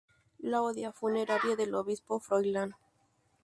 [0.39, 2.73] Lauda funeraria del obispo Froilán.